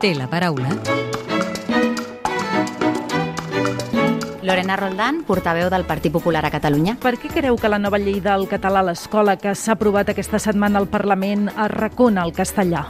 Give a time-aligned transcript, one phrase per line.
[0.00, 0.70] Té la paraula.
[4.42, 6.96] Lorena Roldán, portaveu del Partit Popular a Catalunya.
[7.00, 10.40] Per què creu que la nova llei del català a l'escola que s'ha aprovat aquesta
[10.40, 12.86] setmana al Parlament arracona el castellà?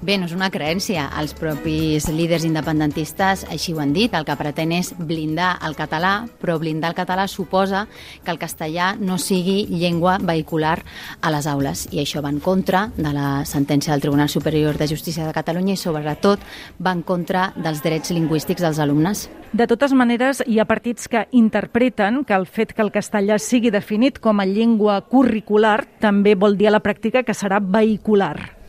[0.00, 1.02] Bé, no és una creència.
[1.20, 4.14] Els propis líders independentistes així ho han dit.
[4.16, 7.82] El que pretén és blindar el català, però blindar el català suposa
[8.24, 10.78] que el castellà no sigui llengua vehicular
[11.20, 11.82] a les aules.
[11.92, 15.74] I això va en contra de la sentència del Tribunal Superior de Justícia de Catalunya
[15.76, 16.40] i, sobretot,
[16.80, 19.26] va en contra dels drets lingüístics dels alumnes.
[19.52, 23.68] De totes maneres, hi ha partits que interpreten que el fet que el castellà sigui
[23.68, 28.59] definit com a llengua curricular també vol dir a la pràctica que serà vehicular.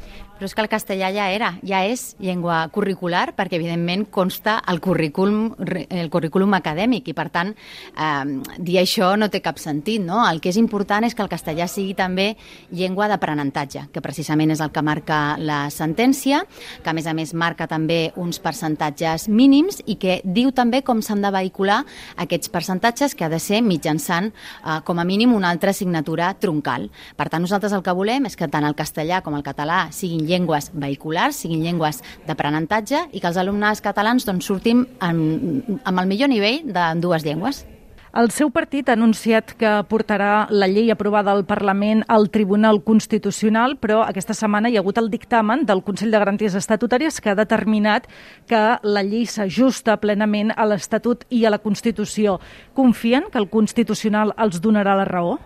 [0.42, 4.80] Però és que el castellà ja era, ja és llengua curricular perquè evidentment consta el
[4.82, 10.02] currículum, el currículum acadèmic i per tant eh, dir això no té cap sentit.
[10.02, 10.24] No?
[10.26, 12.32] El que és important és que el castellà sigui també
[12.74, 16.40] llengua d'aprenentatge, que precisament és el que marca la sentència,
[16.82, 21.06] que a més a més marca també uns percentatges mínims i que diu també com
[21.06, 21.84] s'han de vehicular
[22.26, 26.90] aquests percentatges que ha de ser mitjançant eh, com a mínim una altra assignatura troncal.
[27.14, 30.31] Per tant, nosaltres el que volem és que tant el castellà com el català siguin
[30.32, 36.10] llengües vehiculars, siguin llengües d'aprenentatge i que els alumnes catalans doncs, surtin amb, amb el
[36.10, 37.66] millor nivell de dues llengües.
[38.12, 43.78] El seu partit ha anunciat que portarà la llei aprovada al Parlament al Tribunal Constitucional,
[43.80, 47.38] però aquesta setmana hi ha hagut el dictamen del Consell de Garanties Estatutàries que ha
[47.40, 48.10] determinat
[48.52, 52.42] que la llei s'ajusta plenament a l'Estatut i a la Constitució.
[52.76, 55.38] Confien que el Constitucional els donarà la raó?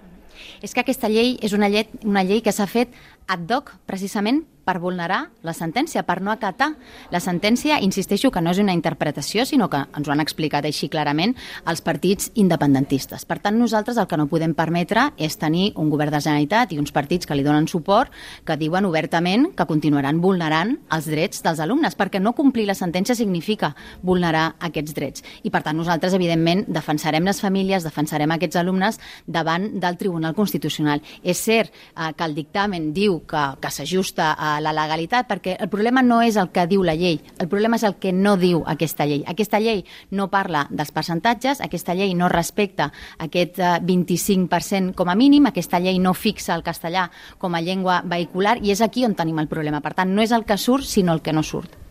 [0.66, 2.98] És que aquesta llei és una llei, una llei que s'ha fet
[3.30, 6.72] ad hoc precisament per vulnerar la sentència, per no acatar
[7.14, 7.78] la sentència.
[7.86, 11.36] Insisteixo que no és una interpretació, sinó que ens ho han explicat així clarament
[11.70, 13.26] els partits independentistes.
[13.30, 16.80] Per tant, nosaltres el que no podem permetre és tenir un govern de Generalitat i
[16.82, 18.12] uns partits que li donen suport
[18.46, 23.16] que diuen obertament que continuaran vulnerant els drets dels alumnes, perquè no complir la sentència
[23.16, 25.26] significa vulnerar aquests drets.
[25.44, 31.04] I per tant, nosaltres, evidentment, defensarem les famílies, defensarem aquests alumnes davant del Tribunal Constitucional.
[31.24, 35.70] És cert eh, que el dictamen diu que, que s'ajusta a la legalitat, perquè el
[35.70, 38.64] problema no és el que diu la llei, el problema és el que no diu
[38.68, 39.24] aquesta llei.
[39.28, 45.16] Aquesta llei no parla dels percentatges, aquesta llei no respecta aquest 25% eh, com a
[45.16, 49.16] mínim, aquesta llei no fixa el castellà com a llengua vehicular i és aquí on
[49.16, 49.82] tenim el problema.
[49.82, 51.86] Per tant, no és el que surt, sinó el que no surt.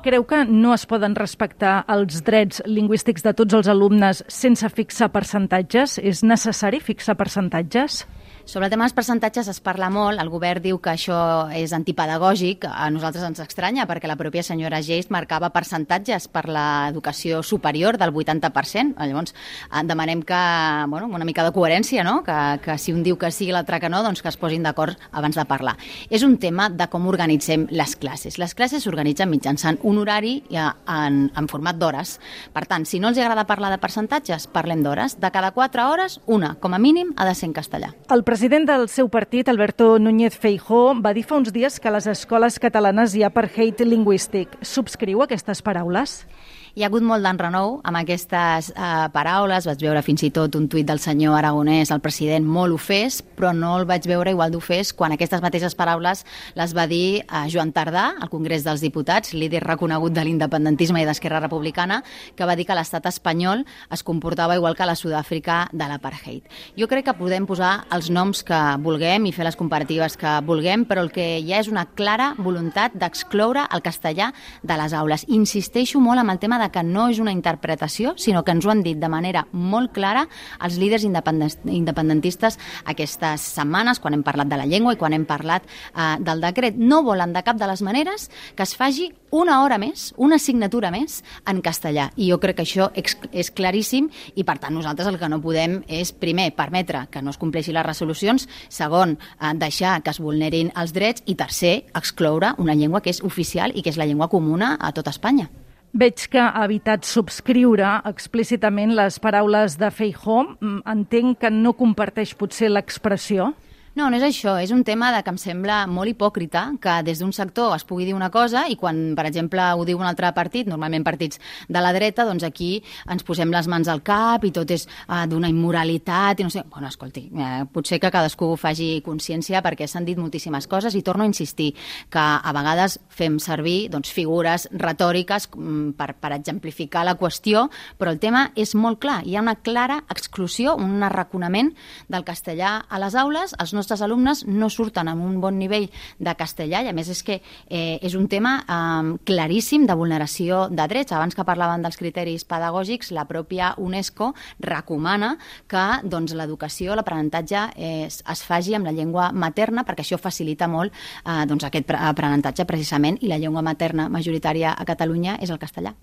[0.00, 5.10] Creu que no es poden respectar els drets lingüístics de tots els alumnes sense fixar
[5.12, 5.98] percentatges?
[6.00, 8.06] És necessari fixar percentatges?
[8.44, 11.18] Sobre el tema dels percentatges es parla molt, el govern diu que això
[11.54, 17.42] és antipedagògic, a nosaltres ens estranya perquè la pròpia senyora Geist marcava percentatges per l'educació
[17.46, 20.40] superior del 80%, llavors eh, demanem que,
[20.88, 22.22] bueno, una mica de coherència, no?
[22.24, 24.64] que, que si un diu que sí i l'altre que no, doncs que es posin
[24.64, 25.76] d'acord abans de parlar.
[26.08, 28.40] És un tema de com organitzem les classes.
[28.40, 32.16] Les classes s'organitzen mitjançant un horari en, en format d'hores.
[32.54, 35.18] Per tant, si no els agrada parlar de percentatges, parlem d'hores.
[35.20, 37.92] De cada 4 hores, una, com a mínim, ha de ser en castellà.
[38.10, 41.92] El president del seu partit, Alberto Núñez Feijó, va dir fa uns dies que a
[41.96, 44.52] les escoles catalanes hi ha hate lingüístic.
[44.62, 46.28] Subscriu aquestes paraules?
[46.70, 49.64] Hi ha hagut molt d'enrenou amb aquestes eh, paraules.
[49.66, 53.50] Vaig veure fins i tot un tuit del senyor Aragonès, el president, molt ofès, però
[53.50, 56.22] no el vaig veure igual d'ofès quan aquestes mateixes paraules
[56.54, 61.08] les va dir eh, Joan Tardà, al Congrés dels Diputats, líder reconegut de l'independentisme i
[61.08, 62.04] d'Esquerra Republicana,
[62.38, 66.46] que va dir que l'estat espanyol es comportava igual que la Sud-àfrica de l'apartheid.
[66.78, 70.86] Jo crec que podem posar els noms que vulguem i fer les comparatives que vulguem,
[70.86, 74.30] però el que hi ha és una clara voluntat d'excloure el castellà
[74.62, 75.26] de les aules.
[75.34, 78.72] Insisteixo molt amb el tema de que no és una interpretació, sinó que ens ho
[78.72, 80.26] han dit de manera molt clara
[80.60, 85.66] els líders independentistes aquestes setmanes, quan hem parlat de la llengua i quan hem parlat
[85.66, 86.76] eh, del decret.
[86.76, 90.90] No volen de cap de les maneres que es faci una hora més, una assignatura
[90.90, 92.10] més en castellà.
[92.16, 95.80] I jo crec que això és claríssim i, per tant, nosaltres el que no podem
[95.88, 100.72] és, primer, permetre que no es compleixi les resolucions, segon, eh, deixar que es vulnerin
[100.76, 104.28] els drets i, tercer, excloure una llengua que és oficial i que és la llengua
[104.28, 105.50] comuna a tot Espanya.
[105.90, 110.44] Veig que ha evitat subscriure explícitament les paraules de Feijó.
[110.60, 113.50] Mm, entenc que no comparteix potser l'expressió.
[113.98, 117.18] No, no és això, és un tema de que em sembla molt hipòcrita que des
[117.18, 120.28] d'un sector es pugui dir una cosa i quan, per exemple, ho diu un altre
[120.36, 124.52] partit, normalment partits de la dreta, doncs aquí ens posem les mans al cap i
[124.54, 126.62] tot és uh, d'una immoralitat i no sé...
[126.70, 131.26] Bueno, escolti, eh, potser que cadascú faci consciència perquè s'han dit moltíssimes coses i torno
[131.26, 131.72] a insistir
[132.14, 137.66] que a vegades fem servir doncs, figures retòriques mm, per, per exemplificar la qüestió,
[137.98, 139.24] però el tema és molt clar.
[139.26, 141.74] Hi ha una clara exclusió, un arraconament
[142.06, 145.88] del castellà a les aules, no nostres alumnes no surten amb un bon nivell
[146.18, 150.66] de castellà i a més és que eh, és un tema eh, claríssim de vulneració
[150.70, 151.14] de drets.
[151.16, 155.34] Abans que parlaven dels criteris pedagògics, la pròpia UNESCO recomana
[155.70, 160.68] que doncs, l'educació, l'aprenentatge eh, es, es faci amb la llengua materna perquè això facilita
[160.70, 165.60] molt eh, doncs, aquest aprenentatge precisament i la llengua materna majoritària a Catalunya és el
[165.62, 165.94] castellà.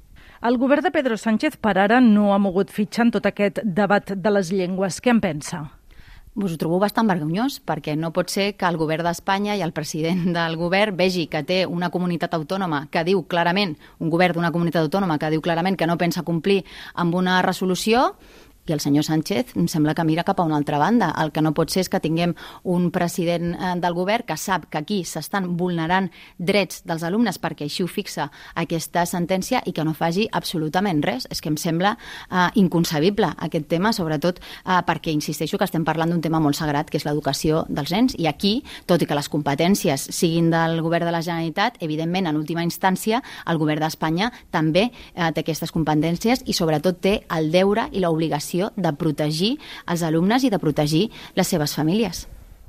[0.42, 4.14] El govern de Pedro Sánchez per ara no ha mogut fitxa en tot aquest debat
[4.14, 5.02] de les llengües.
[5.02, 5.64] Què en pensa?
[6.38, 9.72] Us ho trobo bastant vergonyós, perquè no pot ser que el govern d'Espanya i el
[9.74, 14.52] president del govern vegi que té una comunitat autònoma que diu clarament, un govern d'una
[14.54, 16.60] comunitat autònoma que diu clarament que no pensa complir
[16.94, 18.12] amb una resolució
[18.70, 21.14] i el senyor Sánchez em sembla que mira cap a una altra banda.
[21.22, 22.34] El que no pot ser és que tinguem
[22.64, 27.68] un president eh, del govern que sap que aquí s'estan vulnerant drets dels alumnes perquè
[27.68, 31.28] així ho fixa aquesta sentència i que no faci absolutament res.
[31.32, 36.12] És que em sembla eh, inconcebible aquest tema, sobretot eh, perquè insisteixo que estem parlant
[36.12, 38.58] d'un tema molt sagrat, que és l'educació dels nens, i aquí,
[38.90, 43.22] tot i que les competències siguin del govern de la Generalitat, evidentment, en última instància,
[43.48, 48.57] el govern d'Espanya també eh, té aquestes competències i sobretot té el deure i l'obligació
[48.58, 49.58] l'obligació de protegir
[49.88, 52.28] els alumnes i de protegir les seves famílies.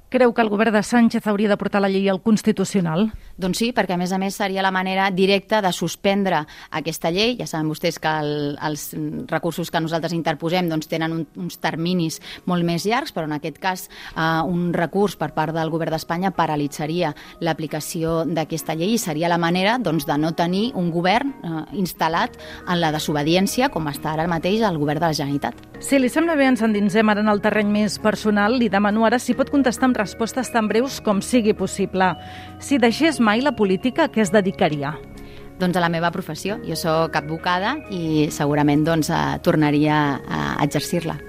[0.09, 3.11] Creu que el govern de Sánchez hauria de portar la llei al Constitucional?
[3.37, 6.39] Doncs sí, perquè a més a més seria la manera directa de suspendre
[6.73, 7.35] aquesta llei.
[7.37, 8.87] Ja saben vostès que el, els
[9.29, 13.59] recursos que nosaltres interposem doncs, tenen un, uns terminis molt més llargs, però en aquest
[13.61, 17.13] cas eh, un recurs per part del govern d'Espanya paralitzaria
[17.45, 22.41] l'aplicació d'aquesta llei i seria la manera doncs, de no tenir un govern eh, instal·lat
[22.65, 25.61] en la desobediència com està ara mateix el govern de la Generalitat.
[25.85, 28.57] Si li sembla bé, ens endinsem ara en el terreny més personal.
[28.57, 32.15] Li demano ara si pot contestar amb respostes tan breus com sigui possible.
[32.59, 34.97] Si deixés mai la política, què es dedicaria?
[35.59, 36.61] Doncs a la meva professió.
[36.65, 41.28] Jo sóc advocada i segurament doncs, eh, tornaria a exercir-la.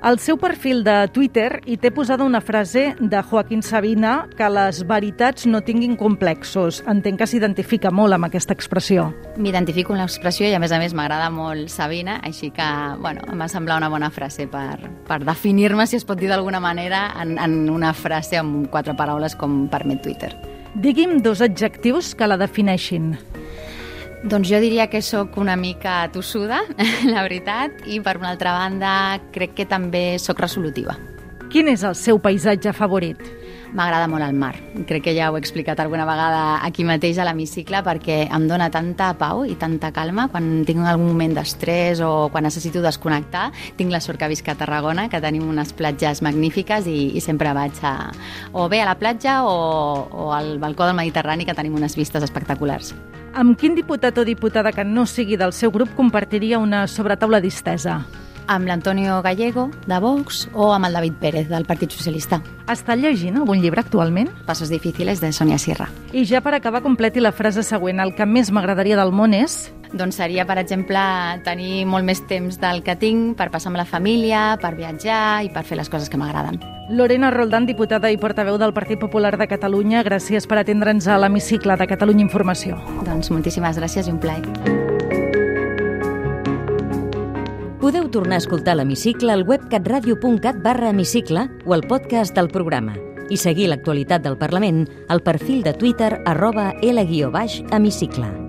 [0.00, 4.84] Al seu perfil de Twitter hi té posada una frase de Joaquín Sabina que les
[4.86, 6.84] veritats no tinguin complexos.
[6.86, 9.08] Entenc que s'identifica molt amb aquesta expressió.
[9.42, 12.68] M'identifico amb l'expressió i a més a més m'agrada molt Sabina, així que
[13.02, 14.78] bueno, m'ha semblat una bona frase per,
[15.08, 19.34] per definir-me, si es pot dir d'alguna manera, en, en una frase amb quatre paraules
[19.34, 20.30] com permet Twitter.
[20.78, 23.16] Digui'm dos adjectius que la defineixin.
[24.24, 26.64] Doncs jo diria que sóc una mica tossuda,
[27.12, 28.90] la veritat, i per una altra banda
[29.30, 30.96] crec que també sóc resolutiva.
[31.48, 33.20] Quin és el seu paisatge favorit?
[33.78, 34.56] M'agrada molt el mar.
[34.88, 38.66] Crec que ja ho he explicat alguna vegada aquí mateix a l'hemicicle perquè em dona
[38.74, 43.46] tanta pau i tanta calma quan tinc algun moment d'estrès o quan necessito desconnectar.
[43.78, 47.54] Tinc la sort que visc a Tarragona, que tenim unes platges magnífiques i, i sempre
[47.54, 48.10] vaig a,
[48.52, 49.54] o bé a la platja o,
[50.10, 52.96] o al balcó del Mediterrani, que tenim unes vistes espectaculars.
[53.34, 58.02] Amb quin diputat o diputada que no sigui del seu grup compartiria una sobretaula distesa?
[58.48, 62.40] amb l'Antonio Gallego, de Vox, o amb el David Pérez, del Partit Socialista.
[62.66, 64.32] Està llegint algun llibre actualment?
[64.48, 65.90] Passos difíciles, de Sonia Sierra.
[66.12, 68.00] I ja per acabar, completi la frase següent.
[68.00, 69.68] El que més m'agradaria del món és...
[69.92, 71.00] Doncs seria, per exemple,
[71.46, 75.52] tenir molt més temps del que tinc per passar amb la família, per viatjar i
[75.54, 76.60] per fer les coses que m'agraden.
[76.90, 81.76] Lorena Roldán, diputada i portaveu del Partit Popular de Catalunya, gràcies per atendre'ns a l'hemicicle
[81.76, 82.80] de Catalunya Informació.
[83.04, 84.44] Doncs moltíssimes gràcies i un plaer.
[87.78, 92.96] Podeu tornar a escoltar l'hemicicle al web catradio.cat barra hemicicle o al podcast del programa
[93.30, 98.47] i seguir l'actualitat del Parlament al perfil de Twitter arroba L-hemicicle.